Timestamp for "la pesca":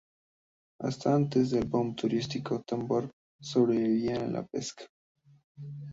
4.31-4.87